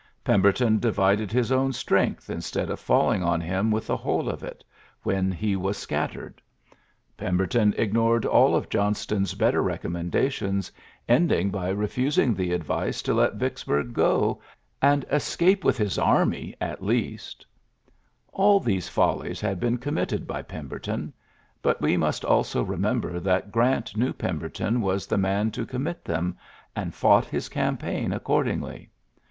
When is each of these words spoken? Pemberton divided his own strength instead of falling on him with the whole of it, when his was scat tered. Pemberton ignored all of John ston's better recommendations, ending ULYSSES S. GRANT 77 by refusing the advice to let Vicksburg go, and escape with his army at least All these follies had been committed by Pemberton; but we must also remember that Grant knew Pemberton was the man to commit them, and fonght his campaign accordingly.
Pemberton 0.23 0.79
divided 0.79 1.31
his 1.31 1.51
own 1.51 1.71
strength 1.73 2.27
instead 2.27 2.71
of 2.71 2.79
falling 2.79 3.21
on 3.21 3.39
him 3.39 3.69
with 3.69 3.85
the 3.85 3.97
whole 3.97 4.29
of 4.29 4.41
it, 4.43 4.63
when 5.03 5.31
his 5.31 5.57
was 5.57 5.77
scat 5.77 6.13
tered. 6.13 6.33
Pemberton 7.17 7.71
ignored 7.77 8.25
all 8.25 8.55
of 8.55 8.67
John 8.67 8.95
ston's 8.95 9.35
better 9.35 9.61
recommendations, 9.61 10.71
ending 11.07 11.51
ULYSSES 11.51 11.51
S. 11.51 11.51
GRANT 11.51 11.71
77 11.71 11.77
by 11.77 11.81
refusing 11.83 12.33
the 12.33 12.51
advice 12.51 13.01
to 13.03 13.13
let 13.13 13.35
Vicksburg 13.35 13.93
go, 13.93 14.41
and 14.81 15.05
escape 15.11 15.63
with 15.63 15.77
his 15.77 15.99
army 15.99 16.55
at 16.59 16.81
least 16.83 17.45
All 18.33 18.59
these 18.59 18.89
follies 18.89 19.39
had 19.39 19.59
been 19.59 19.77
committed 19.77 20.25
by 20.25 20.41
Pemberton; 20.41 21.13
but 21.61 21.79
we 21.79 21.95
must 21.95 22.25
also 22.25 22.63
remember 22.63 23.19
that 23.19 23.51
Grant 23.51 23.95
knew 23.95 24.13
Pemberton 24.13 24.81
was 24.81 25.05
the 25.05 25.19
man 25.19 25.51
to 25.51 25.63
commit 25.63 26.03
them, 26.03 26.37
and 26.75 26.91
fonght 26.91 27.25
his 27.25 27.49
campaign 27.49 28.11
accordingly. 28.11 28.89